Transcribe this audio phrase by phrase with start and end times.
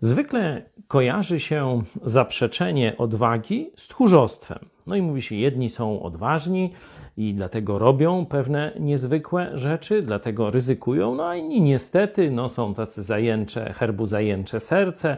[0.00, 4.58] Zwykle kojarzy się zaprzeczenie odwagi z tchórzostwem.
[4.86, 6.72] No i mówi się, jedni są odważni
[7.16, 13.02] i dlatego robią pewne niezwykłe rzeczy, dlatego ryzykują, no a inni niestety no, są tacy
[13.02, 15.16] zajęcze, herbu zajęcze serce,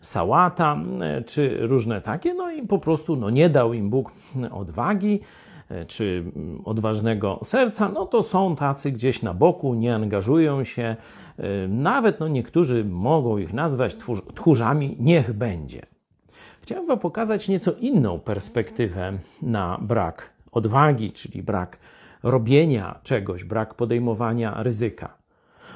[0.00, 4.12] sałata e, czy różne takie, no i po prostu no, nie dał im Bóg
[4.52, 5.20] odwagi
[5.68, 10.96] e, czy mm, odważnego serca, no to są tacy gdzieś na boku, nie angażują się,
[11.38, 13.96] e, nawet no niektórzy mogą ich nazwać
[14.34, 15.82] tchórzami, niech będzie.
[16.62, 21.78] Chciałem Wam pokazać nieco inną perspektywę na brak odwagi, czyli brak
[22.22, 25.14] robienia czegoś, brak podejmowania ryzyka.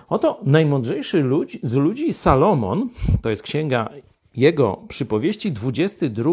[0.08, 2.88] Oto najmądrzejszy ludzi, z ludzi, Salomon,
[3.22, 3.88] to jest księga
[4.36, 6.30] jego przypowieści, 22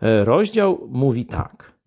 [0.00, 1.78] e, rozdział, mówi tak.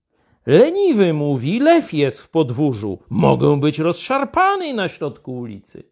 [0.45, 5.83] Leniwy mówi, lew jest w podwórzu, mogę być rozszarpany na środku ulicy.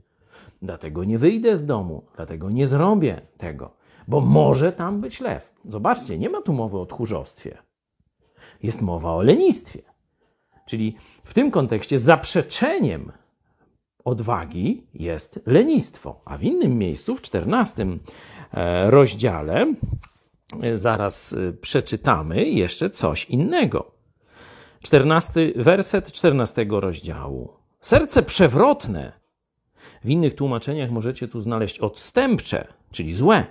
[0.62, 3.72] Dlatego nie wyjdę z domu, dlatego nie zrobię tego,
[4.08, 5.54] bo może tam być lew.
[5.66, 7.58] Zobaczcie, nie ma tu mowy o tchórzostwie.
[8.64, 9.82] Jest mowa o lenistwie.
[10.66, 13.12] Czyli w tym kontekście zaprzeczeniem
[14.06, 16.22] odwagi jest lenistwo.
[16.26, 18.00] A w innym miejscu, w czternastym e,
[18.86, 19.74] rozdziale,
[20.62, 23.92] e, zaraz e, przeczytamy jeszcze coś innego.
[24.82, 27.54] Czternasty werset czternastego rozdziału.
[27.82, 29.12] Serce przewrotne.
[30.04, 33.46] W innych tłumaczeniach możecie tu znaleźć odstępcze, czyli złe.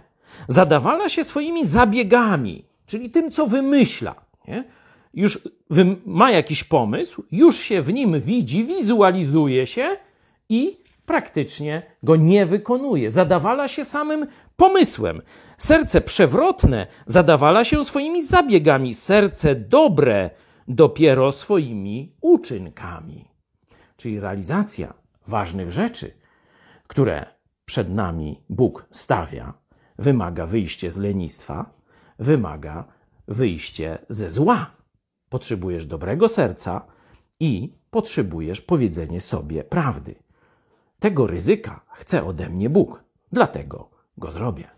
[0.49, 4.15] Zadawala się swoimi zabiegami, czyli tym, co wymyśla.
[4.49, 4.65] Nie?
[5.15, 5.39] Już
[6.07, 9.97] ma jakiś pomysł, już się w nim widzi, wizualizuje się
[10.49, 10.77] i
[11.09, 13.11] praktycznie go nie wykonuje.
[13.11, 15.23] Zadawala się samym pomysłem.
[15.59, 20.31] Serce przewrotne zadawala się swoimi zabiegami, serce dobre
[20.69, 23.29] dopiero swoimi uczynkami.
[23.97, 24.95] Czyli realizacja
[25.27, 26.15] ważnych rzeczy,
[26.87, 27.27] które
[27.65, 29.55] przed nami Bóg stawia,
[29.99, 31.71] wymaga wyjście z lenistwa,
[32.19, 32.85] wymaga
[33.29, 34.71] wyjście ze zła.
[35.29, 36.87] Potrzebujesz dobrego serca
[37.41, 40.15] i potrzebujesz powiedzenie sobie prawdy.
[41.01, 44.71] Tego ryzyka chce ode mnie Bóg, dlatego go zrobię.